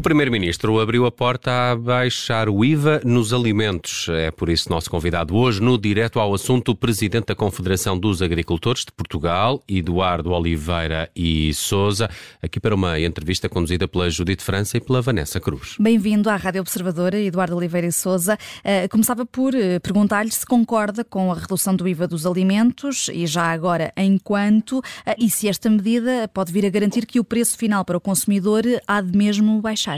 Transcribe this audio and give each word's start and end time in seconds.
O 0.00 0.02
Primeiro-Ministro 0.02 0.80
abriu 0.80 1.04
a 1.04 1.12
porta 1.12 1.72
a 1.72 1.76
baixar 1.76 2.48
o 2.48 2.64
IVA 2.64 3.02
nos 3.04 3.34
alimentos. 3.34 4.08
É 4.08 4.30
por 4.30 4.48
isso 4.48 4.70
nosso 4.70 4.90
convidado 4.90 5.36
hoje, 5.36 5.60
no 5.60 5.76
Direto 5.76 6.18
ao 6.18 6.32
Assunto, 6.32 6.70
o 6.72 6.74
Presidente 6.74 7.26
da 7.26 7.34
Confederação 7.34 7.98
dos 7.98 8.22
Agricultores 8.22 8.86
de 8.86 8.92
Portugal, 8.92 9.62
Eduardo 9.68 10.30
Oliveira 10.30 11.10
e 11.14 11.52
Souza, 11.52 12.08
aqui 12.42 12.58
para 12.58 12.74
uma 12.74 12.98
entrevista 12.98 13.46
conduzida 13.46 13.86
pela 13.86 14.08
Judite 14.08 14.42
França 14.42 14.78
e 14.78 14.80
pela 14.80 15.02
Vanessa 15.02 15.38
Cruz. 15.38 15.76
Bem-vindo 15.78 16.30
à 16.30 16.36
Rádio 16.36 16.62
Observadora, 16.62 17.20
Eduardo 17.20 17.54
Oliveira 17.54 17.86
e 17.86 17.92
Souza. 17.92 18.38
Uh, 18.60 18.88
começava 18.88 19.26
por 19.26 19.52
uh, 19.52 19.80
perguntar-lhe 19.82 20.32
se 20.32 20.46
concorda 20.46 21.04
com 21.04 21.30
a 21.30 21.34
redução 21.34 21.76
do 21.76 21.86
IVA 21.86 22.08
dos 22.08 22.24
alimentos 22.24 23.10
e 23.12 23.26
já 23.26 23.52
agora 23.52 23.92
em 23.94 24.16
quanto, 24.16 24.78
uh, 24.78 24.82
e 25.18 25.28
se 25.28 25.46
esta 25.46 25.68
medida 25.68 26.26
pode 26.32 26.50
vir 26.50 26.64
a 26.64 26.70
garantir 26.70 27.04
que 27.04 27.20
o 27.20 27.24
preço 27.24 27.58
final 27.58 27.84
para 27.84 27.98
o 27.98 28.00
consumidor 28.00 28.62
há 28.88 29.02
de 29.02 29.14
mesmo 29.14 29.60
baixar 29.60 29.89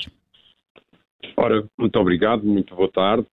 Ora, 1.36 1.64
muito 1.78 1.98
obrigado, 1.98 2.44
muito 2.44 2.74
boa 2.74 2.90
tarde. 2.90 3.26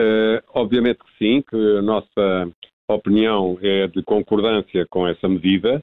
Uh, 0.00 0.40
obviamente 0.54 0.98
que 0.98 1.18
sim, 1.18 1.42
que 1.42 1.56
a 1.56 1.82
nossa 1.82 2.50
opinião 2.88 3.58
é 3.60 3.86
de 3.88 4.02
concordância 4.02 4.86
com 4.88 5.06
essa 5.06 5.28
medida, 5.28 5.82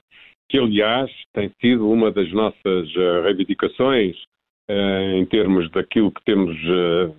que 0.50 0.58
aliás 0.58 1.12
tem 1.34 1.52
sido 1.62 1.90
uma 1.90 2.12
das 2.12 2.32
nossas 2.32 2.96
uh, 2.96 3.22
reivindicações 3.24 4.16
uh, 4.70 5.18
em 5.18 5.26
termos 5.26 5.70
daquilo 5.72 6.12
que 6.12 6.24
temos 6.24 6.56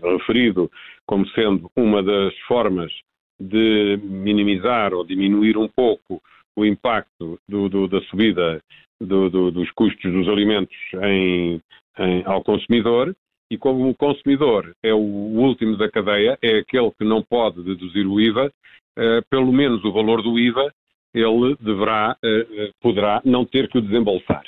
referido 0.03 0.71
como 1.07 1.29
sendo 1.31 1.71
uma 1.77 2.03
das 2.03 2.37
formas 2.49 2.93
de 3.39 3.99
minimizar 4.03 4.95
ou 4.95 5.05
diminuir 5.05 5.57
um 5.59 5.69
pouco 5.69 6.23
o 6.57 6.65
impacto 6.65 7.39
do, 7.47 7.69
do, 7.69 7.87
da 7.87 8.01
subida 8.03 8.61
do, 9.01 9.51
dos 9.51 9.71
custos 9.73 10.11
dos 10.11 10.27
alimentos 10.29 10.77
em, 11.03 11.61
em, 11.99 12.25
ao 12.25 12.43
consumidor 12.43 13.15
e 13.51 13.57
como 13.57 13.89
o 13.89 13.95
consumidor 13.95 14.75
é 14.83 14.93
o 14.93 14.99
último 14.99 15.77
da 15.77 15.91
cadeia, 15.91 16.39
é 16.43 16.59
aquele 16.59 16.91
que 16.93 17.05
não 17.05 17.23
pode 17.23 17.63
deduzir 17.63 18.07
o 18.07 18.21
IVA, 18.21 18.53
eh, 18.99 19.21
pelo 19.31 19.53
menos 19.53 19.85
o 19.85 19.93
valor 19.93 20.23
do 20.23 20.39
IVA 20.39 20.73
ele 21.15 21.57
deverá, 21.61 22.17
eh, 22.23 22.47
eh, 22.51 22.71
poderá 22.81 23.23
não 23.25 23.45
ter 23.45 23.69
que 23.69 23.79
o 23.79 23.81
desembolsar. 23.81 24.43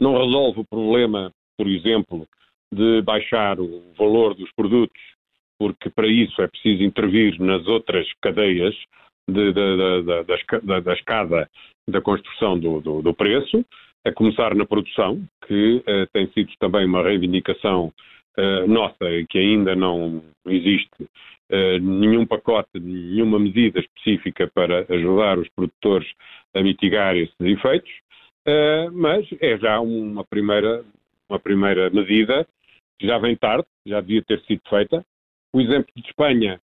Não 0.00 0.16
resolve 0.16 0.60
o 0.60 0.64
problema, 0.64 1.32
por 1.56 1.66
exemplo, 1.66 2.26
de 2.72 3.02
baixar 3.02 3.58
o 3.60 3.92
valor 3.98 4.34
dos 4.34 4.50
produtos, 4.52 5.00
porque 5.58 5.90
para 5.90 6.06
isso 6.06 6.40
é 6.40 6.46
preciso 6.46 6.82
intervir 6.82 7.38
nas 7.40 7.66
outras 7.66 8.06
cadeias 8.22 8.74
de, 9.28 9.52
de, 9.52 9.76
de, 9.76 10.02
da, 10.62 10.80
da, 10.80 10.94
escada 10.94 11.50
da 11.88 12.00
construção 12.00 12.58
do, 12.58 12.80
do, 12.80 13.02
do 13.02 13.14
preço, 13.14 13.64
a 14.04 14.12
começar 14.12 14.54
na 14.54 14.64
produção, 14.64 15.22
que 15.46 15.76
uh, 15.76 16.06
tem 16.12 16.30
sido 16.32 16.52
também 16.58 16.86
uma 16.86 17.02
reivindicação 17.02 17.92
uh, 18.38 18.66
nossa 18.66 19.04
que 19.28 19.38
ainda 19.38 19.74
não 19.74 20.22
existe 20.46 21.02
uh, 21.02 21.78
nenhum 21.80 22.26
pacote, 22.26 22.78
nenhuma 22.78 23.38
medida 23.38 23.80
específica 23.80 24.50
para 24.54 24.86
ajudar 24.88 25.38
os 25.38 25.48
produtores 25.50 26.08
a 26.54 26.62
mitigar 26.62 27.16
esses 27.16 27.34
efeitos, 27.40 27.90
mas 28.94 29.28
é 29.40 29.58
já 29.58 29.78
uma 29.78 30.24
primeira, 30.24 30.82
uma 31.28 31.38
primeira 31.38 31.90
medida, 31.90 32.46
já 32.98 33.18
vem 33.18 33.36
tarde, 33.36 33.66
já 33.86 34.00
devia 34.00 34.22
ter 34.22 34.40
sido 34.44 34.62
feita. 34.70 35.04
O 35.52 35.60
exemplo 35.60 35.92
de 35.94 36.02
Espanha, 36.08 36.58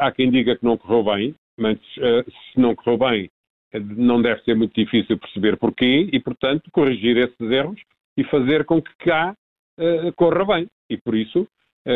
há 0.00 0.10
quem 0.10 0.30
diga 0.30 0.56
que 0.56 0.64
não 0.64 0.78
correu 0.78 1.04
bem, 1.04 1.34
mas 1.58 1.78
se 1.94 2.58
não 2.58 2.74
correu 2.74 2.96
bem, 2.96 3.30
não 3.74 4.22
deve 4.22 4.42
ser 4.42 4.54
muito 4.54 4.74
difícil 4.74 5.18
perceber 5.18 5.56
porquê 5.56 6.08
e, 6.12 6.20
portanto, 6.20 6.70
corrigir 6.70 7.16
esses 7.16 7.50
erros 7.50 7.80
e 8.16 8.24
fazer 8.24 8.64
com 8.64 8.80
que 8.80 8.90
cá 8.98 9.34
uh, 9.78 10.12
corra 10.14 10.44
bem. 10.44 10.66
E 10.88 10.96
por 10.96 11.14
isso, 11.14 11.42
uh, 11.42 11.90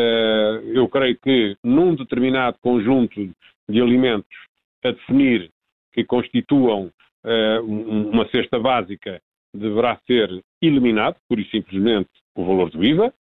eu 0.73 0.87
creio 0.87 1.17
que 1.19 1.57
num 1.63 1.95
determinado 1.95 2.57
conjunto 2.61 3.29
de 3.67 3.81
alimentos 3.81 4.37
a 4.83 4.91
definir 4.91 5.49
que 5.91 6.03
constituam 6.03 6.91
uh, 7.23 7.61
uma 7.63 8.27
cesta 8.29 8.59
básica 8.59 9.21
deverá 9.53 9.99
ser 10.07 10.43
eliminado, 10.61 11.17
por 11.27 11.39
e 11.39 11.49
simplesmente, 11.49 12.09
o 12.35 12.45
valor 12.45 12.71
do 12.71 12.83
IVA, 12.83 13.13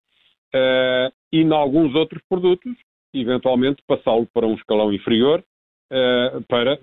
e 1.31 1.41
em 1.41 1.53
alguns 1.53 1.95
outros 1.95 2.23
produtos, 2.27 2.73
eventualmente 3.13 3.83
passá-lo 3.87 4.27
para 4.33 4.47
um 4.47 4.55
escalão 4.55 4.91
inferior 4.91 5.45
para 6.49 6.79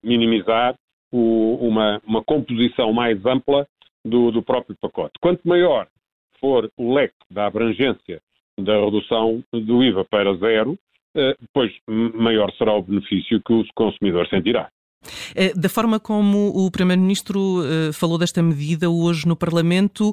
minimizar 0.00 0.76
o, 1.14 1.54
uma, 1.60 2.02
uma 2.04 2.24
composição 2.24 2.92
mais 2.92 3.24
ampla 3.24 3.68
do, 4.04 4.32
do 4.32 4.42
próprio 4.42 4.76
pacote. 4.80 5.12
Quanto 5.20 5.46
maior 5.46 5.86
for 6.40 6.68
o 6.76 6.92
leque 6.92 7.14
da 7.30 7.46
abrangência 7.46 8.20
da 8.60 8.84
redução 8.84 9.42
do 9.52 9.84
IVA 9.84 10.04
para 10.04 10.34
zero, 10.34 10.76
eh, 11.16 11.36
depois 11.40 11.72
maior 11.86 12.52
será 12.58 12.72
o 12.74 12.82
benefício 12.82 13.40
que 13.40 13.52
o 13.52 13.64
consumidor 13.76 14.26
sentirá. 14.28 14.68
Eh, 15.36 15.52
da 15.54 15.68
forma 15.68 16.00
como 16.00 16.48
o 16.48 16.68
Primeiro-Ministro 16.70 17.62
eh, 17.64 17.92
falou 17.92 18.18
desta 18.18 18.42
medida 18.42 18.90
hoje 18.90 19.26
no 19.28 19.36
Parlamento, 19.36 20.12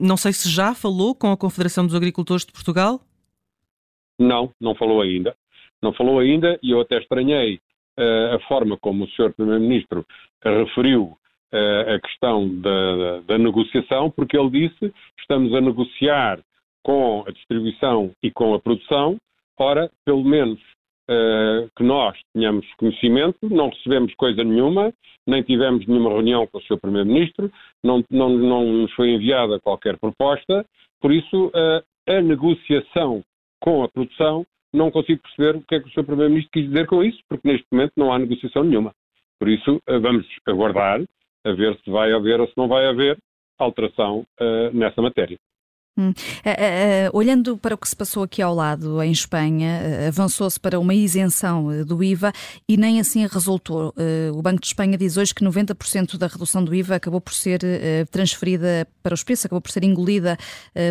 não 0.00 0.16
sei 0.16 0.32
se 0.32 0.48
já 0.48 0.74
falou 0.74 1.14
com 1.14 1.30
a 1.30 1.36
Confederação 1.36 1.84
dos 1.84 1.94
Agricultores 1.94 2.46
de 2.46 2.52
Portugal? 2.52 3.00
Não, 4.18 4.50
não 4.58 4.74
falou 4.74 5.02
ainda. 5.02 5.36
Não 5.82 5.92
falou 5.92 6.18
ainda 6.18 6.58
e 6.62 6.70
eu 6.70 6.80
até 6.80 6.98
estranhei 6.98 7.60
a 8.34 8.38
forma 8.48 8.76
como 8.78 9.04
o 9.04 9.08
Sr. 9.08 9.32
Primeiro-Ministro 9.34 10.06
referiu 10.42 11.16
a 11.52 11.98
questão 12.00 12.48
da, 12.60 13.20
da, 13.26 13.38
negociação, 13.38 14.10
porque 14.10 14.38
ele 14.38 14.50
disse 14.50 14.94
estamos 15.18 15.52
a 15.54 15.60
negociar 15.60 16.40
com 16.82 17.24
a 17.26 17.30
distribuição 17.30 18.12
e 18.22 18.30
com 18.30 18.54
a 18.54 18.60
produção, 18.60 19.16
ora, 19.58 19.90
pelo 20.04 20.24
menos 20.24 20.58
uh, 21.10 21.70
que 21.76 21.82
nós 21.82 22.18
tenhamos 22.32 22.66
conhecimento, 22.74 23.38
não 23.42 23.68
recebemos 23.68 24.14
coisa 24.14 24.42
nenhuma, 24.42 24.92
nem 25.26 25.42
tivemos 25.42 25.86
nenhuma 25.86 26.10
reunião 26.10 26.46
com 26.46 26.58
o 26.58 26.62
Sr. 26.62 26.78
Primeiro-Ministro, 26.80 27.50
não, 27.84 28.02
não, 28.10 28.30
não 28.30 28.64
nos 28.64 28.92
foi 28.92 29.10
enviada 29.10 29.60
qualquer 29.60 29.98
proposta, 29.98 30.64
por 31.00 31.12
isso 31.12 31.46
uh, 31.48 31.82
a 32.08 32.20
negociação 32.20 33.22
com 33.60 33.82
a 33.82 33.88
produção 33.88 34.44
não 34.72 34.90
consigo 34.90 35.22
perceber 35.22 35.56
o 35.56 35.62
que 35.62 35.74
é 35.74 35.80
que 35.80 35.88
o 35.88 35.90
Sr. 35.90 36.04
Primeiro-Ministro 36.04 36.52
quis 36.52 36.68
dizer 36.68 36.86
com 36.86 37.02
isso, 37.02 37.18
porque 37.28 37.48
neste 37.48 37.66
momento 37.70 37.92
não 37.96 38.12
há 38.12 38.18
negociação 38.18 38.64
nenhuma. 38.64 38.92
Por 39.38 39.48
isso, 39.48 39.80
eh, 39.86 39.98
vamos 39.98 40.26
aguardar 40.46 41.00
a 41.44 41.52
ver 41.52 41.76
se 41.82 41.90
vai 41.90 42.12
haver 42.12 42.40
ou 42.40 42.46
se 42.46 42.56
não 42.56 42.68
vai 42.68 42.86
haver 42.86 43.18
alteração 43.58 44.26
uh, 44.40 44.76
nessa 44.76 45.00
matéria. 45.02 45.38
Hum. 46.00 46.10
Uh, 46.10 47.12
uh, 47.12 47.18
olhando 47.18 47.58
para 47.58 47.74
o 47.74 47.78
que 47.78 47.86
se 47.86 47.94
passou 47.94 48.22
aqui 48.22 48.40
ao 48.40 48.54
lado, 48.54 49.02
em 49.02 49.12
Espanha, 49.12 50.08
avançou-se 50.08 50.58
para 50.58 50.80
uma 50.80 50.94
isenção 50.94 51.84
do 51.84 52.02
IVA 52.02 52.32
e 52.66 52.78
nem 52.78 52.98
assim 52.98 53.26
resultou. 53.26 53.92
o 54.34 54.40
Banco 54.40 54.60
de 54.60 54.68
Espanha 54.68 54.96
diz 54.96 55.18
hoje 55.18 55.34
que 55.34 55.44
90% 55.44 56.16
da 56.16 56.26
redução 56.26 56.64
do 56.64 56.74
IVA 56.74 56.94
acabou 56.94 57.20
por 57.20 57.34
ser 57.34 57.60
transferida 58.10 58.88
para 59.02 59.12
os 59.12 59.22
preços, 59.22 59.44
acabou 59.44 59.60
por 59.60 59.70
ser 59.70 59.84
engolida 59.84 60.38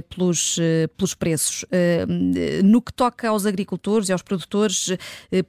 pelos, 0.09 0.59
pelos 0.95 1.15
preços. 1.15 1.65
no 2.63 2.81
que 2.81 2.93
toca 2.93 3.29
aos 3.29 3.45
agricultores 3.45 4.09
e 4.09 4.13
aos 4.13 4.21
produtores, 4.21 4.95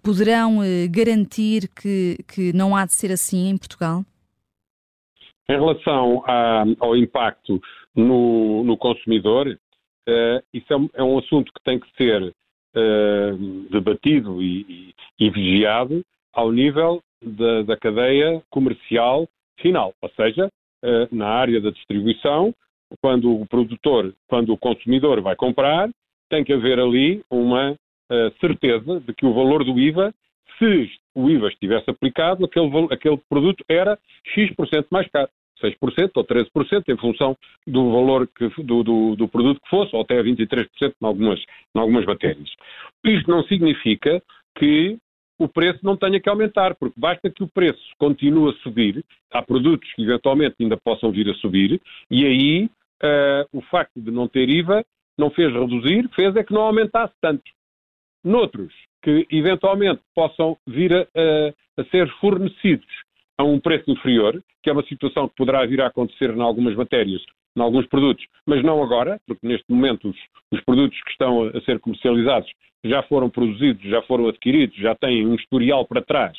poderão 0.03 0.60
garantir 0.91 1.69
que, 1.69 2.19
que 2.26 2.53
não 2.53 2.75
há 2.75 2.87
de 2.87 2.94
ser 2.94 3.12
assim 3.12 3.50
em 3.50 3.59
Portugal? 3.59 4.04
Em 5.49 5.54
relação 5.54 6.22
a, 6.26 6.65
ao 6.78 6.97
impacto 6.97 7.60
no, 7.95 8.65
no 8.65 8.77
consumidor, 8.77 9.47
uh, 9.49 10.43
isso 10.53 10.73
é 10.73 10.77
um, 10.77 10.91
é 10.95 11.03
um, 11.03 11.19
assunto 11.19 11.53
que 11.53 11.62
tem 11.65 11.78
que 11.78 11.89
ser 11.97 12.23
uh, 12.23 13.69
debatido 13.71 14.43
e, 14.43 14.95
e, 15.19 15.27
e, 15.27 15.31
vigiado 15.31 16.05
ao 16.32 16.53
nível 16.53 17.03
da, 17.23 17.62
da, 17.62 17.76
cadeia 17.76 18.43
comercial 18.50 19.29
final, 19.61 19.93
ou 20.00 20.11
seja, 20.11 20.47
uh, 20.47 21.14
na 21.14 21.29
área 21.29 21.61
da 21.61 21.70
distribuição, 21.70 22.55
quando 23.00 23.41
o 23.41 23.47
produtor, 23.47 24.14
quando 24.29 24.53
o 24.53 24.59
consumidor 24.59 25.20
vai 25.20 25.37
comprar, 25.37 25.88
tem 26.29 26.44
que 26.44 26.53
haver 26.53 26.79
ali 26.79 27.23
uma 27.31 27.76
certeza 28.41 28.99
de 28.99 29.14
que 29.14 29.25
o 29.25 29.32
valor 29.32 29.62
do 29.62 29.79
IVA 29.79 30.12
se 30.61 30.91
o 31.14 31.31
IVA 31.31 31.49
estivesse 31.49 31.88
aplicado, 31.88 32.44
aquele, 32.44 32.69
aquele 32.91 33.17
produto 33.29 33.64
era 33.69 33.99
X% 34.35 34.87
mais 34.91 35.09
caro. 35.09 35.31
6% 35.61 36.11
ou 36.15 36.25
13%, 36.25 36.85
em 36.89 36.97
função 36.97 37.37
do 37.67 37.93
valor 37.93 38.27
que, 38.27 38.49
do, 38.62 38.83
do, 38.83 39.17
do, 39.17 39.29
produto 39.29 39.61
que 39.61 39.71
fosse, 39.71 39.95
ou 39.95 40.03
até 40.03 40.23
23% 40.23 40.67
em 40.83 40.93
algumas, 41.07 41.41
em 41.75 41.79
algumas 41.79 42.05
matérias. 42.05 42.51
Isto 43.05 43.31
não 43.31 43.43
significa 43.45 44.23
que 44.57 44.99
o 45.39 45.49
preço 45.49 45.81
não 45.83 45.97
tenha 45.97 46.21
que 46.21 46.29
aumentar, 46.29 46.75
porque 46.75 47.01
basta 47.01 47.31
que 47.31 47.43
o 47.43 47.49
preço 47.49 47.83
continue 47.99 48.51
a 48.51 48.62
subir, 48.62 49.03
há 49.33 49.41
produtos 49.41 49.91
que 49.95 50.03
eventualmente 50.03 50.57
ainda 50.61 50.77
possam 50.77 51.11
vir 51.11 51.31
a 51.31 51.35
subir, 51.35 51.81
e 52.11 52.27
aí 52.27 52.65
uh, 53.03 53.59
o 53.59 53.62
facto 53.62 53.99
de 54.01 54.11
não 54.11 54.29
ter 54.29 54.49
IVA 54.49 54.85
não 55.19 55.31
fez 55.31 55.53
reduzir, 55.53 56.09
fez 56.15 56.35
é 56.37 56.45
que 56.45 56.53
não 56.53 56.62
aumentasse 56.62 57.15
tanto. 57.21 57.43
Noutros, 58.23 58.73
que 59.03 59.27
eventualmente 59.31 60.03
possam 60.15 60.59
vir 60.67 60.93
a, 60.93 61.01
a, 61.01 61.81
a 61.81 61.85
ser 61.87 62.11
fornecidos 62.21 62.87
a 63.40 63.42
um 63.42 63.58
preço 63.58 63.90
inferior, 63.90 64.42
que 64.62 64.69
é 64.69 64.72
uma 64.72 64.84
situação 64.84 65.26
que 65.26 65.34
poderá 65.34 65.64
vir 65.64 65.81
a 65.81 65.87
acontecer 65.87 66.31
em 66.31 66.42
algumas 66.42 66.76
matérias, 66.76 67.22
em 67.56 67.60
alguns 67.62 67.87
produtos, 67.87 68.25
mas 68.46 68.62
não 68.62 68.82
agora, 68.82 69.19
porque 69.26 69.46
neste 69.46 69.64
momento 69.70 70.10
os, 70.10 70.16
os, 70.52 70.60
produtos 70.62 71.00
que 71.02 71.10
estão 71.10 71.44
a 71.44 71.60
ser 71.62 71.81
comercializados 71.81 72.50
já 72.84 73.02
foram 73.04 73.31
produzidos, 73.31 73.82
já 73.82 74.02
foram 74.02 74.28
adquiridos, 74.28 74.76
já 74.76 74.94
têm 74.94 75.26
um 75.26 75.34
historial 75.34 75.87
para 75.87 76.02
trás, 76.02 76.37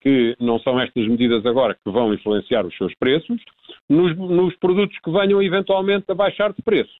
que 0.00 0.36
não 0.38 0.60
são 0.60 0.78
estas 0.78 1.08
medidas 1.08 1.44
agora 1.44 1.74
que 1.74 1.90
vão 1.90 2.14
influenciar 2.14 2.64
os 2.64 2.76
seus 2.76 2.94
preços. 2.94 3.42
Nos, 3.88 4.16
nos 4.16 4.54
produtos 4.56 4.96
que 5.00 5.10
venham 5.10 5.42
eventualmente 5.42 6.04
a 6.08 6.14
baixar 6.14 6.52
de 6.52 6.62
preço, 6.62 6.94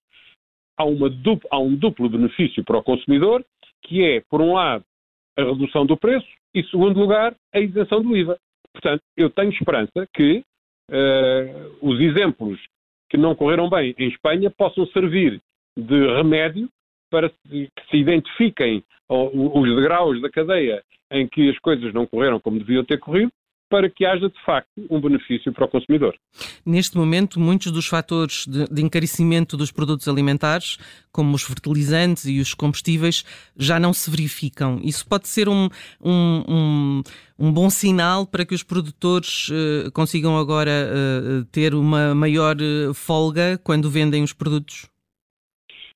há, 0.77 0.83
dupla, 0.83 1.49
há 1.49 1.59
um 1.59 1.75
duplo 1.75 2.09
benefício 2.09 2.61
para 2.65 2.77
o 2.77 2.83
consumidor, 2.83 3.45
que 3.83 4.03
é, 4.03 4.21
por 4.29 4.41
um 4.41 4.53
lado, 4.53 4.83
a 5.37 5.43
redução 5.43 5.85
do 5.85 5.95
preço 5.95 6.27
e, 6.53 6.63
segundo 6.65 6.99
lugar, 6.99 7.33
a 7.53 7.59
isenção 7.59 8.01
do 8.01 8.17
IVA. 8.17 8.37
Portanto, 8.75 9.01
eu 9.15 9.29
tenho 9.29 9.51
esperança 9.51 10.07
que 10.13 10.43
uh, 10.91 11.77
os 11.81 11.99
exemplos 12.01 12.59
que 13.09 13.17
não 13.17 13.35
correram 13.35 13.69
bem 13.69 13.95
em 13.97 14.09
Espanha 14.09 14.51
possam 14.51 14.85
servir 14.87 15.41
de 15.77 16.07
remédio 16.17 16.69
para 17.09 17.29
que 17.29 17.69
se 17.89 17.97
identifiquem 17.97 18.83
os 19.09 19.75
degraus 19.75 20.21
da 20.21 20.29
cadeia 20.29 20.83
em 21.11 21.27
que 21.27 21.49
as 21.49 21.57
coisas 21.59 21.93
não 21.93 22.05
correram 22.05 22.39
como 22.39 22.59
deviam 22.59 22.83
ter 22.83 22.97
corrido 22.97 23.31
para 23.75 23.89
que 23.89 24.05
haja 24.05 24.29
de 24.29 24.41
facto 24.45 24.69
um 24.89 25.01
benefício 25.01 25.51
para 25.51 25.65
o 25.65 25.67
consumidor. 25.67 26.15
Neste 26.65 26.95
momento, 26.95 27.41
muitos 27.41 27.73
dos 27.73 27.85
fatores 27.85 28.45
de, 28.47 28.73
de, 28.73 28.81
encarecimento 28.81 29.57
dos 29.57 29.69
produtos 29.69 30.07
alimentares, 30.07 30.77
como 31.11 31.35
os 31.35 31.43
fertilizantes 31.43 32.25
e 32.25 32.39
os 32.39 32.53
combustíveis, 32.53 33.25
já 33.57 33.77
não 33.77 33.91
se 33.91 34.09
verificam. 34.09 34.79
Isso 34.81 35.05
pode 35.05 35.27
ser 35.27 35.49
um, 35.49 35.67
um, 36.01 36.43
um, 36.47 37.01
um 37.37 37.51
bom 37.51 37.69
sinal 37.69 38.25
para 38.25 38.45
que 38.45 38.55
os 38.55 38.63
produtores 38.63 39.49
uh, 39.49 39.91
consigam 39.91 40.37
agora 40.37 40.71
uh, 40.71 41.43
ter 41.51 41.73
uma 41.73 42.15
maior 42.15 42.55
folga 42.93 43.59
quando 43.61 43.89
vendem 43.89 44.23
os 44.23 44.31
produtos? 44.31 44.89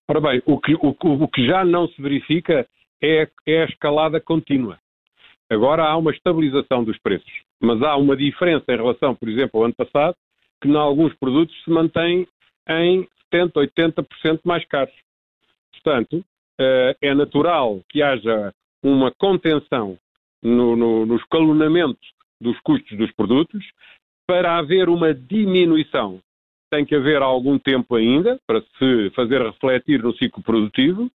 Ora 0.06 0.20
bem, 0.20 0.42
o 0.46 0.60
que, 0.60 0.76
o, 0.76 0.94
o 1.02 1.28
que 1.30 1.48
já 1.48 1.64
não 1.64 1.88
se 1.88 2.02
verifica 2.02 2.68
é, 3.02 3.26
é 3.48 3.64
a 3.64 3.66
escalada 3.68 4.20
contínua. 4.20 4.78
Agora 5.50 5.84
há 5.86 5.96
uma 5.96 6.12
estabilização 6.12 6.84
dos 6.84 7.00
preços, 7.00 7.32
mas 7.62 7.82
há 7.82 7.96
uma 7.98 8.16
diferença 8.16 8.66
em 8.70 8.78
relação, 8.78 9.16
por 9.16 9.28
exemplo, 9.28 9.60
ao 9.60 9.66
ano 9.66 9.76
passado, 9.76 10.16
que 10.62 10.68
em 10.68 10.76
alguns 10.76 11.14
produtos 11.16 11.56
se 11.64 11.70
mantém 11.70 12.28
em 12.68 13.08
70%, 13.34 13.52
80% 13.54 14.40
mais 14.44 14.66
caros. 14.66 14.94
Portanto, 15.72 16.24
eh, 16.60 16.96
é 17.02 17.14
natural 17.14 17.82
que 17.90 18.02
haja 18.02 18.54
uma 18.84 19.12
contenção 19.12 19.98
no, 20.42 20.76
no, 20.76 21.06
no 21.06 21.16
escalonamento 21.16 22.00
dos 22.40 22.60
custos 22.62 22.98
dos 22.98 23.12
produtos. 23.12 23.66
Para 24.28 24.58
haver 24.58 24.90
uma 24.90 25.14
diminuição, 25.14 26.22
tem 26.70 26.86
que 26.86 26.96
haver 26.96 27.22
algum 27.22 27.58
tempo 27.58 27.96
ainda 27.96 28.40
para 28.46 28.62
se 28.62 29.10
fazer 29.16 29.42
refletir 29.42 30.04
no 30.04 30.16
ciclo 30.16 30.44
produtivo. 30.44 31.10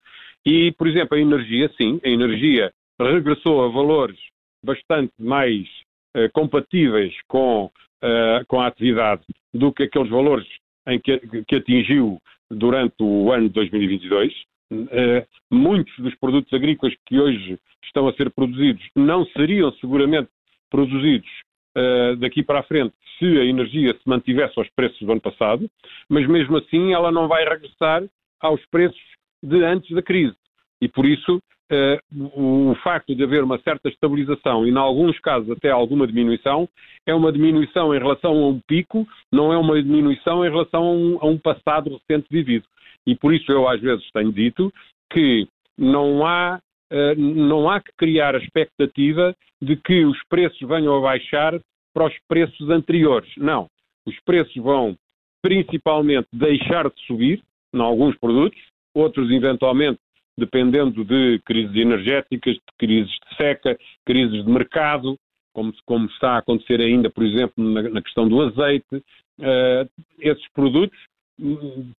E, 0.44 0.72
por 0.72 0.86
exemplo, 0.88 1.16
a 1.16 1.20
energia, 1.20 1.70
sim, 1.76 2.00
a 2.04 2.08
energia 2.08 2.72
regressou 3.00 3.64
a 3.64 3.68
valores 3.68 4.18
bastante 4.62 5.12
mais 5.18 5.68
uh, 6.16 6.30
compatíveis 6.32 7.14
com, 7.28 7.66
uh, 7.66 8.46
com 8.46 8.60
a 8.60 8.66
atividade 8.66 9.22
do 9.52 9.72
que 9.72 9.84
aqueles 9.84 10.10
valores 10.10 10.46
em 10.86 10.98
que, 10.98 11.18
que 11.46 11.56
atingiu 11.56 12.18
durante 12.50 13.02
o 13.02 13.32
ano 13.32 13.48
de 13.48 13.54
2022. 13.54 14.32
Uh, 14.72 14.88
eh, 14.90 15.26
muitos 15.50 15.94
dos 15.98 16.14
produtos 16.16 16.52
agrícolas 16.52 16.94
que 17.06 17.20
hoje 17.20 17.58
estão 17.84 18.08
a 18.08 18.14
ser 18.14 18.30
produzidos 18.30 18.82
não 18.96 19.26
seriam 19.26 19.70
seguramente 19.74 20.28
produzidos 20.70 21.28
daqui 22.20 22.40
para 22.40 22.60
a 22.60 22.62
frente 22.62 22.94
se 23.18 23.24
a 23.24 23.44
energia 23.44 23.92
se 23.94 24.08
mantivesse 24.08 24.54
aos 24.56 24.68
preços 24.70 25.00
do 25.00 25.10
ano 25.10 25.20
passado, 25.20 25.68
mas 26.08 26.26
mesmo 26.28 26.56
assim 26.56 26.92
ela 26.92 27.10
não 27.10 27.26
vai 27.26 27.44
regressar 27.44 28.04
aos 28.40 28.64
preços 28.66 29.00
de 29.42 29.62
antes 29.64 29.90
da 29.90 30.02
crise. 30.02 30.36
E 30.80 30.88
por 30.88 31.04
isso 31.04 31.42
o 32.12 32.74
facto 32.82 33.14
de 33.14 33.24
haver 33.24 33.42
uma 33.42 33.58
certa 33.60 33.88
estabilização 33.88 34.66
e, 34.66 34.70
em 34.70 34.76
alguns 34.76 35.18
casos, 35.20 35.50
até 35.50 35.70
alguma 35.70 36.06
diminuição, 36.06 36.68
é 37.06 37.14
uma 37.14 37.32
diminuição 37.32 37.94
em 37.94 37.98
relação 37.98 38.32
a 38.32 38.48
um 38.48 38.60
pico, 38.60 39.06
não 39.32 39.52
é 39.52 39.56
uma 39.56 39.82
diminuição 39.82 40.44
em 40.44 40.50
relação 40.50 40.82
a 40.82 40.92
um, 40.92 41.18
a 41.20 41.26
um 41.26 41.38
passado 41.38 41.90
recente 41.90 42.26
vivido. 42.30 42.66
E 43.06 43.14
por 43.14 43.32
isso 43.32 43.50
eu, 43.50 43.68
às 43.68 43.80
vezes, 43.80 44.04
tenho 44.12 44.32
dito 44.32 44.72
que 45.10 45.46
não 45.78 46.26
há, 46.26 46.60
uh, 46.92 47.14
não 47.18 47.68
há 47.68 47.80
que 47.80 47.92
criar 47.96 48.34
a 48.34 48.38
expectativa 48.38 49.34
de 49.60 49.76
que 49.76 50.04
os 50.04 50.18
preços 50.28 50.60
venham 50.68 50.96
a 50.96 51.00
baixar 51.00 51.58
para 51.94 52.06
os 52.06 52.14
preços 52.28 52.68
anteriores. 52.70 53.30
Não. 53.36 53.68
Os 54.06 54.18
preços 54.24 54.54
vão 54.56 54.96
principalmente 55.42 56.28
deixar 56.32 56.88
de 56.88 57.06
subir, 57.06 57.42
em 57.74 57.80
alguns 57.80 58.16
produtos, 58.18 58.60
outros 58.94 59.30
eventualmente 59.30 59.98
dependendo 60.36 61.04
de 61.04 61.38
crises 61.44 61.74
energéticas, 61.74 62.54
de 62.54 62.62
crises 62.78 63.10
de 63.10 63.36
seca, 63.36 63.78
crises 64.04 64.44
de 64.44 64.50
mercado, 64.50 65.18
como, 65.52 65.72
como 65.86 66.06
está 66.06 66.32
a 66.32 66.38
acontecer 66.38 66.80
ainda, 66.80 67.08
por 67.08 67.24
exemplo, 67.24 67.62
na, 67.62 67.82
na 67.82 68.02
questão 68.02 68.28
do 68.28 68.42
azeite. 68.42 68.96
Uh, 69.38 69.88
esses 70.18 70.46
produtos, 70.52 70.98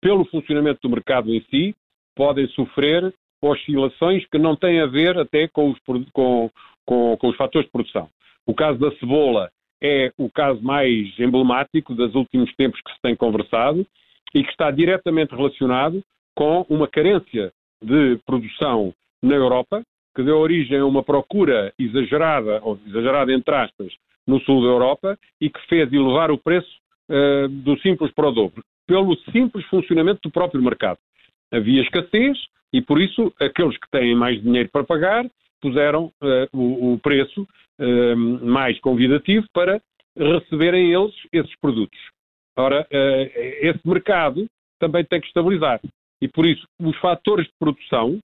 pelo 0.02 0.26
funcionamento 0.26 0.80
do 0.82 0.90
mercado 0.90 1.34
em 1.34 1.42
si, 1.50 1.76
podem 2.16 2.48
sofrer 2.50 3.14
oscilações 3.42 4.26
que 4.28 4.38
não 4.38 4.56
têm 4.56 4.80
a 4.82 4.86
ver 4.86 5.18
até 5.18 5.48
com 5.48 5.72
os, 5.72 5.80
com, 6.14 6.50
com, 6.86 7.18
com 7.18 7.28
os 7.28 7.38
fatores 7.38 7.68
de 7.68 7.72
produção. 7.72 8.10
O 8.46 8.54
caso 8.54 8.80
da 8.80 8.92
cebola 8.98 9.50
é 9.82 10.12
o 10.18 10.30
caso 10.30 10.62
mais 10.62 11.08
emblemático 11.20 11.94
dos 11.94 12.16
últimos 12.16 12.54
tempos 12.56 12.80
que 12.82 12.92
se 12.94 13.02
tem 13.02 13.16
conversado 13.16 13.86
e 14.34 14.44
que 14.44 14.50
está 14.50 14.72
diretamente 14.72 15.36
relacionado 15.36 16.02
com 16.36 16.66
uma 16.70 16.88
carência 16.88 17.52
de 17.86 18.18
produção 18.26 18.94
na 19.22 19.36
Europa, 19.36 19.84
que 20.16 20.24
deu 20.24 20.38
origem 20.38 20.80
a 20.80 20.86
uma 20.86 21.04
procura 21.04 21.74
exagerada, 21.78 22.60
ou 22.64 22.80
exagerada 22.88 23.32
entre 23.34 23.54
aspas, 23.54 23.94
no 24.26 24.40
sul 24.42 24.62
da 24.62 24.68
Europa 24.68 25.20
e 25.40 25.50
que 25.50 25.60
fez 25.68 25.92
elevar 25.92 26.32
o 26.32 26.38
preço 26.38 26.70
uh, 27.10 27.48
do 27.48 27.78
simples 27.80 28.12
para 28.14 28.30
o 28.30 28.32
dobro, 28.32 28.64
pelo 28.88 29.16
simples 29.32 29.66
funcionamento 29.66 30.22
do 30.24 30.32
próprio 30.32 30.64
mercado. 30.64 30.98
Havia 31.52 31.82
escassez 31.82 32.38
e, 32.74 32.82
por 32.82 33.00
isso, 33.00 33.32
aqueles 33.40 33.78
que 33.78 33.90
têm 33.92 34.16
mais 34.16 34.42
dinheiro 34.42 34.70
para 34.72 34.84
pagar 34.84 35.26
puseram 35.62 36.12
uh, 36.22 36.48
o, 36.58 36.94
o, 36.94 37.00
preço 37.00 37.48
uh, 37.80 38.46
mais 38.46 38.80
convidativo 38.80 39.46
para 39.54 39.82
receberem 40.18 40.94
eles 40.94 41.14
esses 41.32 41.54
produtos. 41.60 42.00
Ora, 42.58 42.88
esse 42.90 43.86
mercado 43.86 44.46
também 44.80 45.04
tem 45.04 45.20
que 45.20 45.28
estabilizar. 45.28 45.82
E 46.22 46.28
por 46.28 46.46
isso, 46.46 46.66
os 46.80 46.98
fatores 46.98 47.46
de 47.46 47.54
produção 47.60 48.20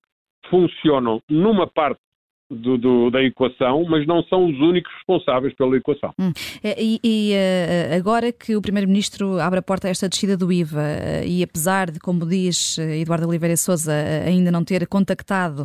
funcionam 0.49 1.21
numa 1.29 1.67
parte 1.67 1.99
do, 2.51 2.77
do, 2.77 3.09
da 3.09 3.23
equação, 3.23 3.85
mas 3.89 4.05
não 4.05 4.21
são 4.23 4.45
os 4.45 4.59
únicos 4.59 4.91
responsáveis 4.93 5.53
pela 5.55 5.75
equação. 5.77 6.13
Hum. 6.19 6.31
E, 6.63 6.99
e, 7.03 7.31
eh, 7.33 7.95
agora 7.95 8.31
que 8.31 8.55
o 8.55 8.61
Primeiro-Ministro 8.61 9.39
abre 9.39 9.59
a 9.59 9.61
porta 9.61 9.87
a 9.87 9.91
esta 9.91 10.09
descida 10.09 10.35
do 10.35 10.51
IVA, 10.51 10.81
eh, 10.81 11.23
e 11.25 11.43
apesar 11.43 11.89
de, 11.89 11.99
como 11.99 12.25
diz 12.25 12.77
eh, 12.77 12.99
Eduardo 12.99 13.27
Oliveira 13.27 13.55
Souza, 13.55 13.93
ainda 14.25 14.51
não 14.51 14.63
ter 14.63 14.85
contactado 14.87 15.61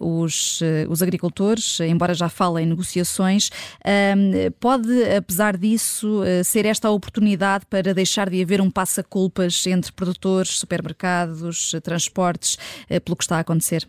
uh, 0.00 0.22
os, 0.22 0.60
os 0.88 1.02
agricultores, 1.02 1.80
embora 1.80 2.14
já 2.14 2.28
fale 2.28 2.62
em 2.62 2.66
negociações, 2.66 3.48
uh, 3.48 4.50
pode, 4.58 4.88
apesar 5.16 5.56
disso, 5.56 6.22
ser 6.44 6.66
esta 6.66 6.88
a 6.88 6.90
oportunidade 6.90 7.66
para 7.66 7.92
deixar 7.94 8.30
de 8.30 8.42
haver 8.42 8.60
um 8.60 8.70
passa-culpas 8.70 9.66
entre 9.66 9.92
produtores, 9.92 10.58
supermercados, 10.58 11.74
transportes, 11.82 12.56
pelo 13.04 13.16
que 13.16 13.24
está 13.24 13.36
a 13.36 13.40
acontecer? 13.40 13.86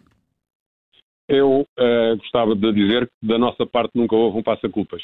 Eu 1.29 1.61
uh, 1.61 2.17
gostava 2.17 2.55
de 2.55 2.73
dizer 2.73 3.05
que 3.05 3.27
da 3.27 3.37
nossa 3.37 3.63
parte 3.63 3.91
nunca 3.93 4.15
houve 4.15 4.39
um 4.39 4.43
passa-culpas. 4.43 5.03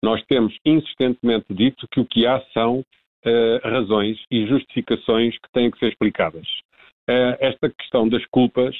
Nós 0.00 0.22
temos 0.28 0.56
insistentemente 0.64 1.52
dito 1.52 1.88
que 1.90 1.98
o 1.98 2.06
que 2.06 2.24
há 2.24 2.40
são 2.52 2.78
uh, 2.78 3.68
razões 3.68 4.22
e 4.30 4.46
justificações 4.46 5.34
que 5.34 5.50
têm 5.52 5.72
que 5.72 5.78
ser 5.80 5.88
explicadas. 5.88 6.46
Uh, 7.10 7.34
esta 7.40 7.68
questão 7.68 8.08
das 8.08 8.24
culpas 8.26 8.76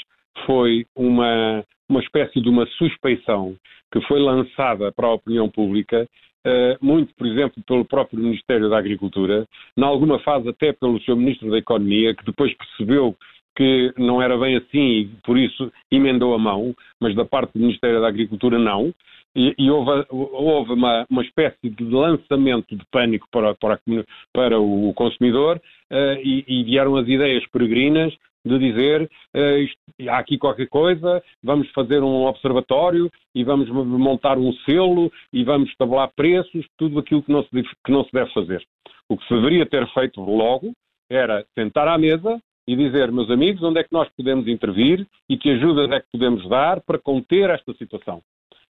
foi 0.46 0.86
uma, 0.94 1.64
uma 1.88 2.00
espécie 2.00 2.40
de 2.40 2.48
uma 2.48 2.64
suspeição 2.78 3.56
que 3.92 4.00
foi 4.02 4.20
lançada 4.20 4.92
para 4.92 5.08
a 5.08 5.14
opinião 5.14 5.48
pública, 5.48 6.08
muito, 6.78 7.14
por 7.14 7.26
exemplo, 7.26 7.62
pelo 7.66 7.86
próprio 7.86 8.18
Ministério 8.18 8.68
da 8.68 8.76
Agricultura, 8.76 9.46
em 9.78 9.82
alguma 9.82 10.18
fase 10.18 10.46
até 10.48 10.74
pelo 10.74 11.00
seu 11.02 11.16
Ministro 11.16 11.50
da 11.50 11.56
Economia, 11.56 12.14
que 12.14 12.24
depois 12.24 12.52
percebeu 12.54 13.16
que 13.56 13.92
não 13.96 14.20
era 14.20 14.36
bem 14.36 14.56
assim 14.56 14.78
e 14.78 15.06
por 15.24 15.38
isso 15.38 15.72
emendou 15.90 16.34
a 16.34 16.38
mão, 16.38 16.74
mas 17.00 17.14
da 17.14 17.24
parte 17.24 17.52
do 17.52 17.60
Ministério 17.60 18.00
da 18.00 18.08
Agricultura 18.08 18.58
não. 18.58 18.92
E, 19.36 19.52
e 19.58 19.68
houve, 19.68 20.06
houve 20.10 20.72
uma, 20.72 21.04
uma, 21.10 21.22
espécie 21.22 21.68
de 21.68 21.84
lançamento 21.84 22.76
de 22.76 22.84
pânico 22.90 23.26
para, 23.32 23.52
para, 23.56 23.80
para 24.32 24.60
o 24.60 24.94
consumidor 24.94 25.56
uh, 25.90 26.20
e, 26.22 26.44
e, 26.46 26.62
vieram 26.62 26.94
as 26.96 27.08
ideias 27.08 27.44
peregrinas 27.48 28.14
de 28.46 28.58
dizer 28.60 29.10
uh, 29.34 29.58
isto, 29.58 29.76
há 30.08 30.18
aqui 30.18 30.38
qualquer 30.38 30.68
coisa, 30.68 31.20
vamos 31.42 31.68
fazer 31.72 32.00
um 32.00 32.26
observatório 32.26 33.10
e 33.34 33.42
vamos 33.42 33.68
montar 33.68 34.38
um 34.38 34.52
selo 34.64 35.10
e 35.32 35.42
vamos 35.42 35.74
tabular 35.76 36.12
preços, 36.14 36.64
tudo 36.78 37.00
aquilo 37.00 37.22
que 37.22 37.32
não 37.32 37.42
se, 37.42 37.50
que 37.84 37.90
não 37.90 38.04
se 38.04 38.12
deve 38.12 38.32
fazer. 38.32 38.64
O 39.08 39.16
que 39.16 39.26
se 39.26 39.34
deveria 39.34 39.66
ter 39.66 39.84
feito 39.92 40.20
logo 40.20 40.72
era 41.10 41.44
sentar 41.58 41.88
à 41.88 41.98
mesa 41.98 42.40
e 42.66 42.74
dizer, 42.74 43.12
meus 43.12 43.30
amigos, 43.30 43.62
onde 43.62 43.80
é 43.80 43.84
que 43.84 43.92
nós 43.92 44.08
podemos 44.16 44.48
intervir 44.48 45.06
e 45.28 45.36
que 45.36 45.50
ajudas 45.50 45.90
é 45.90 46.00
que 46.00 46.06
podemos 46.12 46.48
dar 46.48 46.80
para 46.80 46.98
conter 46.98 47.50
esta 47.50 47.74
situação. 47.74 48.22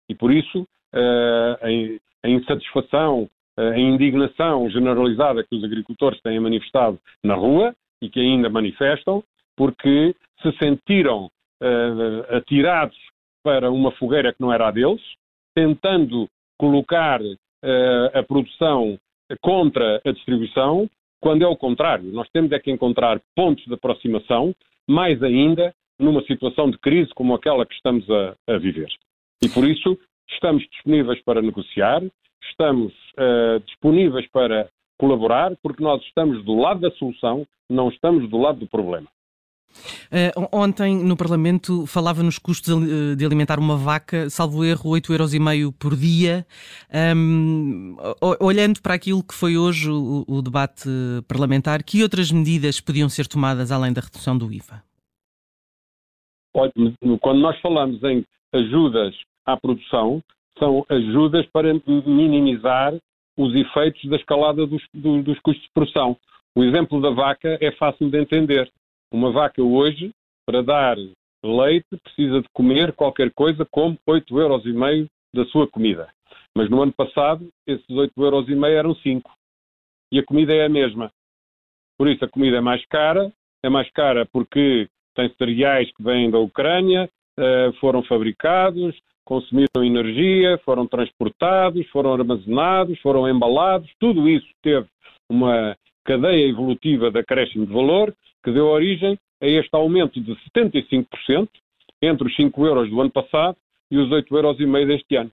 E 0.08 0.14
por 0.14 0.32
isso, 0.32 0.62
uh, 0.62 1.98
a, 2.22 2.28
insatisfação, 2.28 3.28
a 3.56 3.78
indignação 3.78 4.68
generalizada 4.70 5.44
que 5.44 5.56
os 5.56 5.64
agricultores 5.64 6.20
têm 6.22 6.38
manifestado 6.38 6.98
na 7.22 7.34
rua 7.34 7.74
e 8.00 8.08
que 8.08 8.20
ainda 8.20 8.48
manifestam, 8.48 9.22
porque 9.56 10.14
se 10.40 10.52
sentiram 10.58 11.26
uh, 11.26 12.36
atirados 12.36 12.96
para 13.42 13.70
uma 13.70 13.90
fogueira 13.92 14.32
que 14.32 14.40
não 14.40 14.52
era 14.52 14.68
a 14.68 14.70
deles, 14.70 15.02
tentando 15.54 16.28
colocar 16.58 17.20
a 18.14 18.22
produção 18.22 18.98
contra 19.40 20.00
a 20.04 20.12
distribuição, 20.12 20.88
quando 21.20 21.42
é 21.42 21.46
o 21.46 21.56
contrário. 21.56 22.10
Nós 22.12 22.28
temos 22.30 22.50
é 22.52 22.58
que 22.58 22.70
encontrar 22.70 23.20
pontos 23.36 23.64
de 23.64 23.74
aproximação, 23.74 24.54
mais 24.88 25.22
ainda 25.22 25.74
numa 25.98 26.22
situação 26.22 26.70
de 26.70 26.78
crise 26.78 27.10
como 27.14 27.34
aquela 27.34 27.66
que 27.66 27.74
estamos 27.74 28.08
a, 28.10 28.34
a 28.48 28.58
viver. 28.58 28.88
E 29.42 29.48
por 29.48 29.64
isso 29.64 29.98
estamos 30.30 30.62
disponíveis 30.70 31.22
para 31.22 31.42
negociar, 31.42 32.02
estamos 32.50 32.92
uh, 33.18 33.60
disponíveis 33.66 34.26
para 34.30 34.68
colaborar, 34.98 35.56
porque 35.62 35.82
nós 35.82 36.02
estamos 36.04 36.44
do 36.44 36.54
lado 36.54 36.80
da 36.80 36.90
solução, 36.92 37.46
não 37.68 37.88
estamos 37.88 38.28
do 38.28 38.38
lado 38.38 38.60
do 38.60 38.66
problema. 38.66 39.08
Uh, 40.10 40.48
ontem 40.52 40.96
no 40.96 41.16
Parlamento 41.16 41.86
falava 41.86 42.22
nos 42.22 42.38
custos 42.38 42.74
de 43.16 43.24
alimentar 43.24 43.58
uma 43.58 43.76
vaca, 43.76 44.28
salvo 44.28 44.64
erro, 44.64 44.90
8,5 44.90 45.10
euros 45.10 45.74
por 45.78 45.96
dia. 45.96 46.46
Um, 47.16 47.96
olhando 48.40 48.80
para 48.82 48.94
aquilo 48.94 49.22
que 49.22 49.34
foi 49.34 49.56
hoje 49.56 49.88
o, 49.90 50.24
o, 50.26 50.42
debate 50.42 50.88
parlamentar, 51.28 51.82
que 51.82 52.02
outras 52.02 52.30
medidas 52.30 52.80
podiam 52.80 53.08
ser 53.08 53.26
tomadas 53.26 53.70
além 53.70 53.92
da 53.92 54.00
redução 54.00 54.36
do 54.36 54.52
IVA? 54.52 54.82
Quando 56.52 57.40
nós 57.40 57.58
falamos 57.60 58.02
em 58.02 58.24
ajudas 58.52 59.14
à 59.46 59.56
produção, 59.56 60.22
são 60.58 60.84
ajudas 60.88 61.46
para 61.52 61.72
minimizar 62.06 62.94
os 63.36 63.54
efeitos 63.54 64.04
da 64.10 64.16
escalada 64.16 64.66
dos, 64.66 64.82
dos 64.92 65.38
custos 65.40 65.64
de 65.64 65.70
produção. 65.72 66.16
O 66.54 66.64
exemplo 66.64 67.00
da 67.00 67.10
vaca 67.10 67.56
é 67.60 67.70
fácil 67.72 68.10
de 68.10 68.20
entender 68.20 68.70
uma 69.12 69.32
vaca 69.32 69.62
hoje, 69.62 70.10
para 70.46 70.62
dar 70.62 70.96
leite, 71.44 71.86
precisa 72.02 72.40
de 72.40 72.48
comer 72.52 72.92
qualquer 72.92 73.32
coisa 73.32 73.66
como 73.70 73.98
8,5 74.08 74.40
euros 74.40 75.08
da 75.34 75.44
sua 75.46 75.68
comida. 75.68 76.08
Mas 76.56 76.68
no 76.68 76.82
ano 76.82 76.92
passado, 76.92 77.48
esses 77.66 77.86
8,5 77.86 78.10
euros 78.16 78.48
eram 78.48 78.94
5. 78.94 79.30
E 80.12 80.18
a 80.18 80.24
comida 80.24 80.52
é 80.52 80.64
a 80.64 80.68
mesma. 80.68 81.10
Por 81.96 82.08
isso, 82.08 82.24
a 82.24 82.28
comida 82.28 82.56
é 82.56 82.60
mais 82.60 82.84
cara. 82.86 83.32
É 83.62 83.68
mais 83.68 83.90
cara 83.90 84.26
porque 84.26 84.88
tem 85.14 85.32
cereais 85.36 85.90
que 85.92 86.02
vêm 86.02 86.30
da 86.30 86.38
Ucrânia, 86.38 87.10
eh, 87.38 87.72
foram 87.78 88.02
fabricados, 88.02 88.98
consumiram 89.24 89.84
energia, 89.84 90.58
foram 90.64 90.86
transportados, 90.86 91.86
foram 91.90 92.14
armazenados, 92.14 92.98
foram 93.00 93.28
embalados. 93.28 93.90
Tudo 93.98 94.28
isso 94.28 94.48
teve 94.62 94.86
uma 95.30 95.76
cadeia 96.04 96.48
evolutiva 96.48 97.10
de 97.10 97.18
acréscimo 97.18 97.66
de 97.66 97.72
valor 97.72 98.14
que 98.42 98.52
deu 98.52 98.66
origem 98.66 99.18
a 99.40 99.46
este 99.46 99.70
aumento 99.72 100.20
de 100.20 100.34
75% 100.56 101.48
entre 102.02 102.26
os 102.26 102.36
5 102.36 102.66
euros 102.66 102.90
do 102.90 103.00
ano 103.00 103.10
passado 103.10 103.56
e 103.90 103.98
os 103.98 104.08
8,5 104.10 104.36
euros 104.36 104.86
deste 104.86 105.16
ano. 105.16 105.30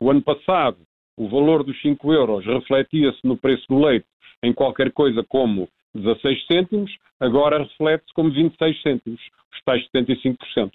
O 0.00 0.10
ano 0.10 0.22
passado, 0.22 0.78
o 1.16 1.28
valor 1.28 1.64
dos 1.64 1.80
5 1.82 2.12
euros 2.12 2.44
refletia-se 2.46 3.18
no 3.24 3.36
preço 3.36 3.66
do 3.68 3.78
leite 3.84 4.06
em 4.42 4.52
qualquer 4.52 4.92
coisa 4.92 5.24
como 5.24 5.68
16 5.94 6.46
cêntimos, 6.46 6.96
agora 7.18 7.58
reflete-se 7.58 8.12
como 8.14 8.30
26 8.30 8.82
cêntimos, 8.82 9.20
os 9.52 9.62
tais 9.64 9.84
75%. 9.90 10.70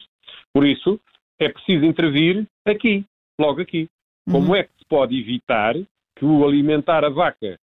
Por 0.54 0.66
isso, 0.66 1.00
é 1.40 1.50
preciso 1.50 1.86
intervir 1.86 2.46
aqui, 2.66 3.06
logo 3.40 3.62
aqui. 3.62 3.88
Como 4.30 4.50
uhum. 4.50 4.56
é 4.56 4.64
que 4.64 4.72
se 4.78 4.86
pode 4.86 5.18
evitar 5.18 5.76
que 6.16 6.26
o 6.26 6.46
alimentar 6.46 7.04
a 7.04 7.10
vaca 7.10 7.58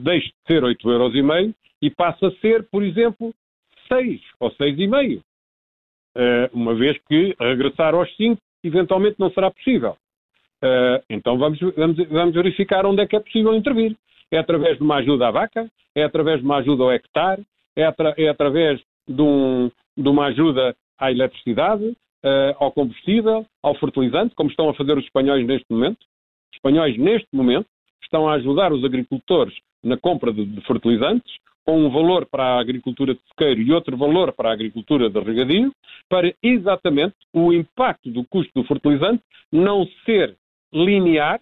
deixe 0.00 0.28
de 0.28 0.34
ser 0.46 0.62
8,5 0.62 0.90
euros 0.90 1.52
e 1.80 1.90
passe 1.90 2.24
a 2.24 2.30
ser, 2.40 2.64
por 2.70 2.82
exemplo, 2.82 3.34
6 3.92 4.20
ou 4.40 4.50
6,5. 4.52 5.18
Uh, 5.18 5.22
eh, 6.14 6.50
uma 6.52 6.74
vez 6.74 6.98
que 7.08 7.34
regressar 7.40 7.94
aos 7.94 8.14
5 8.16 8.40
eventualmente 8.64 9.16
não 9.18 9.30
será 9.30 9.50
possível. 9.50 9.96
Uh, 10.62 11.02
então 11.10 11.36
vamos, 11.36 11.58
vamos, 11.76 11.96
vamos, 12.08 12.34
verificar 12.34 12.86
onde 12.86 13.02
é 13.02 13.06
que 13.06 13.16
é 13.16 13.20
possível 13.20 13.54
intervir. 13.54 13.96
É 14.30 14.38
através 14.38 14.78
de 14.78 14.82
uma 14.84 14.96
ajuda 14.96 15.28
à 15.28 15.30
vaca, 15.30 15.68
é 15.94 16.04
através 16.04 16.38
de 16.38 16.44
uma 16.44 16.58
ajuda 16.58 16.84
ao 16.84 16.92
hectare, 16.92 17.42
é, 17.76 17.84
atra 17.84 18.14
é 18.16 18.28
através 18.28 18.80
de, 19.08 19.20
um, 19.20 19.70
de, 19.96 20.08
uma 20.08 20.26
ajuda 20.26 20.74
à 20.98 21.10
eletricidade, 21.10 21.84
uh, 21.84 22.54
ao 22.58 22.70
combustível, 22.70 23.44
ao 23.62 23.74
fertilizante, 23.74 24.34
como 24.34 24.50
estão 24.50 24.68
a 24.68 24.74
fazer 24.74 24.96
os 24.96 25.04
espanhóis 25.04 25.44
neste 25.44 25.66
momento. 25.68 26.00
Os 26.52 26.56
espanhóis, 26.56 26.96
neste 26.96 27.28
momento, 27.32 27.66
estão 28.02 28.28
a 28.28 28.34
ajudar 28.34 28.72
os 28.72 28.84
agricultores 28.84 29.54
na 29.82 29.96
compra 29.96 30.32
de, 30.32 30.44
de 30.44 30.60
fertilizantes, 30.62 31.32
com 31.64 31.86
um 31.86 31.90
valor 31.90 32.26
para 32.26 32.44
a 32.44 32.60
agricultura 32.60 33.14
de 33.14 33.20
sequeiro 33.28 33.60
e 33.60 33.72
outro 33.72 33.96
valor 33.96 34.32
para 34.32 34.50
a 34.50 34.52
agricultura 34.52 35.08
de 35.08 35.20
regadio, 35.20 35.72
para 36.08 36.34
exatamente 36.42 37.14
o 37.32 37.52
impacto 37.52 38.10
do 38.10 38.24
custo 38.24 38.52
do 38.54 38.66
fertilizante 38.66 39.22
não 39.50 39.86
ser 40.04 40.36
linear 40.72 41.40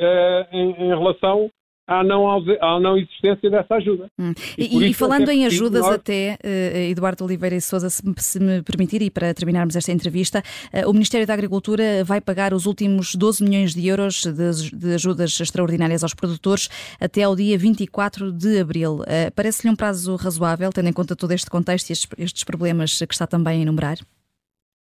uh, 0.00 0.56
em, 0.56 0.70
em, 0.70 0.88
relação 0.88 1.50
à 1.90 2.04
não, 2.04 2.30
à 2.30 2.78
não 2.78 2.96
existência 2.96 3.50
dessa 3.50 3.74
ajuda. 3.74 4.08
Hum. 4.16 4.32
E, 4.56 4.78
e, 4.78 4.90
e, 4.90 4.94
falando 4.94 5.28
em 5.28 5.44
ajudas 5.44 5.82
nós... 5.82 5.96
até, 5.96 6.38
uh, 6.44 6.90
Eduardo 6.92 7.24
Oliveira 7.24 7.56
e 7.56 7.60
Sousa, 7.60 7.90
se, 7.90 8.00
se, 8.16 8.38
me 8.40 8.62
permitir, 8.62 9.02
e 9.02 9.10
para 9.10 9.34
terminarmos 9.34 9.74
esta 9.74 9.90
entrevista, 9.90 10.40
uh, 10.72 10.88
o 10.88 10.92
Ministério 10.92 11.26
da 11.26 11.34
Agricultura 11.34 12.04
vai 12.04 12.20
pagar 12.20 12.54
os 12.54 12.64
últimos 12.64 13.16
12 13.16 13.42
milhões 13.42 13.74
de 13.74 13.88
euros 13.88 14.22
de, 14.24 14.70
de 14.70 14.94
ajudas 14.94 15.40
extraordinárias 15.40 16.04
aos 16.04 16.14
produtores 16.14 16.68
até 17.00 17.24
ao 17.24 17.34
dia 17.34 17.58
24 17.58 18.30
de 18.30 18.60
abril. 18.60 19.00
Uh, 19.00 19.34
Parece-lhe 19.34 19.72
um 19.72 19.76
prazo 19.76 20.14
razoável, 20.14 20.70
tendo 20.70 20.88
em 20.88 20.92
conta 20.92 21.16
todo 21.16 21.32
este 21.32 21.50
contexto 21.50 21.90
e 21.90 21.92
estes, 21.92 22.08
estes 22.16 22.44
problemas 22.44 23.00
que 23.00 23.12
está 23.12 23.26
também 23.26 23.58
a 23.58 23.62
enumerar? 23.62 23.96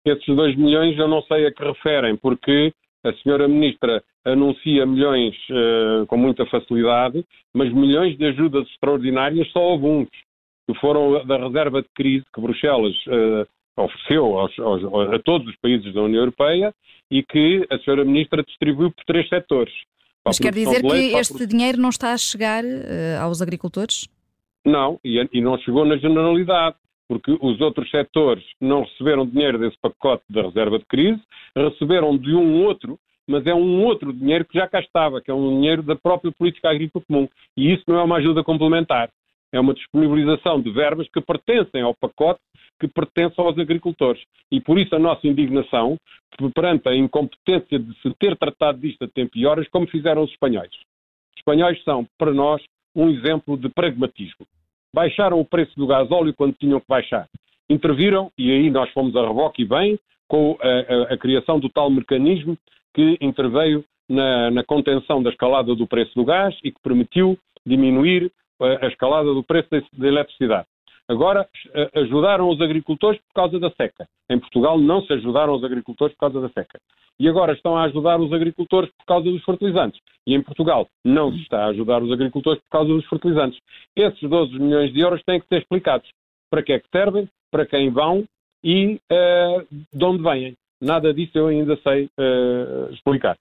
Esses 0.06 0.24
2 0.26 0.56
milhões 0.56 0.98
eu 0.98 1.08
não 1.08 1.20
sei 1.24 1.46
a 1.46 1.52
que 1.52 1.62
referem, 1.62 2.16
porque 2.16 2.72
a 3.04 3.12
senhora 3.22 3.46
Ministra 3.46 4.02
anuncia 4.24 4.86
milhões 4.86 5.34
uh, 5.50 6.06
com 6.06 6.16
muita 6.16 6.46
facilidade, 6.46 7.24
mas 7.52 7.72
milhões 7.72 8.16
de 8.16 8.24
ajudas 8.26 8.66
extraordinárias 8.68 9.50
só 9.52 9.60
houve 9.60 9.86
uns, 9.86 10.08
que 10.66 10.74
foram 10.80 11.24
da 11.26 11.36
reserva 11.36 11.82
de 11.82 11.88
crise 11.94 12.24
que 12.34 12.40
Bruxelas 12.40 12.94
uh, 13.06 13.46
ofereceu 13.82 14.38
aos, 14.38 14.58
aos, 14.58 15.12
a 15.12 15.18
todos 15.18 15.46
os 15.48 15.56
países 15.56 15.92
da 15.92 16.02
União 16.02 16.20
Europeia 16.20 16.74
e 17.10 17.22
que 17.22 17.66
a 17.70 17.78
senhora 17.80 18.04
Ministra 18.04 18.42
distribuiu 18.42 18.90
por 18.90 19.04
três 19.04 19.28
setores. 19.28 19.74
Mas 20.24 20.38
quer 20.38 20.54
dizer 20.54 20.80
que 20.80 20.88
leite, 20.88 21.16
este 21.16 21.46
dinheiro 21.46 21.78
não 21.78 21.90
está 21.90 22.14
a 22.14 22.18
chegar 22.18 22.64
uh, 22.64 23.20
aos 23.22 23.42
agricultores? 23.42 24.08
Não, 24.64 24.98
e, 25.04 25.22
e 25.32 25.40
não 25.42 25.58
chegou 25.58 25.84
na 25.84 25.98
generalidade 25.98 26.76
porque 27.06 27.36
os 27.40 27.60
outros 27.60 27.90
setores 27.90 28.42
não 28.58 28.82
receberam 28.82 29.26
dinheiro 29.26 29.58
desse 29.58 29.76
pacote 29.80 30.24
da 30.30 30.42
reserva 30.42 30.78
de 30.78 30.86
crise, 30.86 31.20
receberam 31.54 32.16
de 32.16 32.34
um 32.34 32.64
outro 32.64 32.98
mas 33.28 33.46
é 33.46 33.54
um 33.54 33.84
outro 33.84 34.12
dinheiro 34.12 34.44
que 34.44 34.58
já 34.58 34.68
cá 34.68 34.80
estava, 34.80 35.20
que 35.20 35.30
é 35.30 35.34
um 35.34 35.56
dinheiro 35.56 35.82
da 35.82 35.96
própria 35.96 36.32
política 36.32 36.70
agrícola 36.70 37.04
comum. 37.06 37.28
E 37.56 37.72
isso 37.72 37.84
não 37.86 37.98
é 37.98 38.02
uma 38.02 38.16
ajuda 38.16 38.44
complementar. 38.44 39.08
É 39.52 39.60
uma 39.60 39.74
disponibilização 39.74 40.60
de 40.60 40.70
verbas 40.70 41.08
que 41.08 41.20
pertencem 41.20 41.82
ao 41.82 41.94
pacote 41.94 42.40
que 42.80 42.88
pertence 42.88 43.34
aos 43.38 43.58
agricultores. 43.58 44.22
E 44.50 44.60
por 44.60 44.78
isso 44.78 44.94
a 44.94 44.98
nossa 44.98 45.26
indignação 45.26 45.96
perante 46.52 46.88
a 46.88 46.94
incompetência 46.94 47.78
de 47.78 47.94
se 48.00 48.12
ter 48.18 48.36
tratado 48.36 48.78
disto 48.78 49.04
a 49.04 49.08
tempo 49.08 49.30
e 49.36 49.46
horas, 49.46 49.68
como 49.68 49.86
fizeram 49.86 50.22
os 50.22 50.30
espanhóis. 50.30 50.72
Os 50.72 51.38
espanhóis 51.38 51.82
são, 51.84 52.06
para 52.18 52.32
nós, 52.32 52.62
um 52.94 53.08
exemplo 53.08 53.56
de 53.56 53.68
pragmatismo. 53.68 54.46
Baixaram 54.92 55.40
o 55.40 55.44
preço 55.44 55.74
do 55.76 55.86
gasóleo 55.86 56.34
quando 56.34 56.54
tinham 56.54 56.80
que 56.80 56.88
baixar. 56.88 57.28
Interviram, 57.70 58.30
e 58.36 58.50
aí 58.50 58.70
nós 58.70 58.90
fomos 58.90 59.14
a 59.16 59.26
reboque 59.26 59.62
e 59.62 59.64
bem, 59.64 59.98
com 60.28 60.58
a, 60.60 60.68
a, 60.68 61.14
a 61.14 61.18
criação 61.18 61.60
do 61.60 61.68
tal 61.68 61.90
mecanismo 61.90 62.58
que 62.94 63.18
interveio 63.20 63.84
na, 64.08 64.50
na, 64.50 64.64
contenção 64.64 65.22
da 65.22 65.30
escalada 65.30 65.74
do 65.74 65.86
preço 65.86 66.14
do 66.14 66.24
gás 66.24 66.54
e 66.62 66.70
que 66.70 66.80
permitiu 66.80 67.36
diminuir 67.66 68.30
a, 68.60 68.66
eh, 68.66 68.78
a 68.82 68.88
escalada 68.88 69.32
do 69.34 69.42
preço 69.42 69.68
da 69.92 70.06
eletricidade. 70.06 70.66
Agora, 71.08 71.46
eh, 71.74 71.90
ajudaram 71.94 72.48
os 72.48 72.60
agricultores 72.60 73.20
por 73.20 73.34
causa 73.34 73.58
da 73.58 73.70
seca. 73.70 74.06
Em 74.30 74.38
Portugal 74.38 74.78
não 74.78 75.02
se 75.02 75.12
ajudaram 75.12 75.54
os 75.54 75.64
agricultores 75.64 76.14
por 76.14 76.20
causa 76.20 76.40
da 76.40 76.48
seca. 76.48 76.80
E 77.18 77.28
agora 77.28 77.52
estão 77.52 77.76
a 77.76 77.84
ajudar 77.84 78.20
os 78.20 78.32
agricultores 78.32 78.90
por 78.98 79.04
causa 79.06 79.30
dos 79.30 79.44
fertilizantes. 79.44 80.00
E 80.26 80.34
em 80.34 80.42
Portugal 80.42 80.88
não 81.04 81.32
se 81.32 81.42
está 81.42 81.64
a 81.64 81.68
ajudar 81.68 82.02
os 82.02 82.10
agricultores 82.10 82.60
por 82.62 82.70
causa 82.70 82.92
dos 82.92 83.06
fertilizantes. 83.06 83.60
Esses 83.94 84.28
12 84.28 84.58
milhões 84.58 84.92
de 84.92 85.00
euros 85.00 85.22
têm 85.24 85.40
que 85.40 85.46
ser 85.46 85.58
explicados. 85.58 86.08
Para 86.50 86.62
que 86.62 86.72
é 86.72 86.78
que 86.78 86.88
servem, 86.90 87.28
para 87.50 87.66
quem 87.66 87.90
vão 87.90 88.24
e 88.62 88.98
uh, 89.12 89.66
de 89.92 90.04
onde 90.04 90.22
vêm 90.22 90.56
nada 90.84 91.12
disso 91.12 91.32
eu 91.38 91.48
ainda 91.48 91.76
sei 91.82 92.04
uh, 92.18 92.92
explicar. 92.92 93.36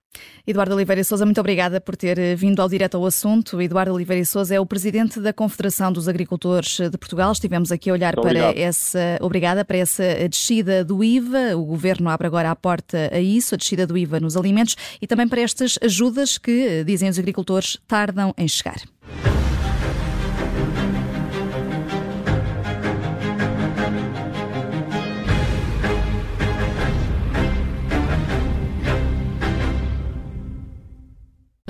Eduardo 0.45 0.75
Oliveira 0.75 1.03
Souza, 1.03 1.25
muito 1.25 1.39
obrigada 1.39 1.79
por 1.79 1.95
ter 1.95 2.17
eh, 2.19 2.35
vindo 2.35 2.61
ao 2.61 2.69
direto 2.69 2.97
ao 2.97 3.05
assunto. 3.05 3.61
Eduardo 3.61 3.93
Oliveira 3.93 4.23
Souza 4.25 4.53
é 4.53 4.59
o 4.59 4.65
presidente 4.65 5.19
da 5.19 5.33
Confederação 5.33 5.91
dos 5.91 6.07
Agricultores 6.07 6.79
de 6.79 6.97
Portugal. 6.97 7.31
Estivemos 7.31 7.71
aqui 7.71 7.89
a 7.89 7.93
olhar 7.93 8.15
para 8.15 8.53
essa, 8.55 9.17
obrigada, 9.21 9.63
para 9.65 9.77
essa 9.77 10.03
descida 10.29 10.83
do 10.83 11.03
IVA. 11.03 11.55
O 11.55 11.65
governo 11.65 12.09
abre 12.09 12.27
agora 12.27 12.51
a 12.51 12.55
porta 12.55 13.09
a 13.11 13.19
isso, 13.19 13.55
a 13.55 13.57
descida 13.57 13.87
do 13.87 13.97
IVA 13.97 14.19
nos 14.19 14.37
alimentos 14.37 14.75
e 15.01 15.07
também 15.07 15.27
para 15.27 15.41
estas 15.41 15.79
ajudas 15.81 16.37
que, 16.37 16.83
dizem 16.83 17.09
os 17.09 17.17
agricultores, 17.17 17.77
tardam 17.87 18.33
em 18.37 18.47
chegar. 18.47 18.77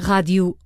Rádio 0.04 0.58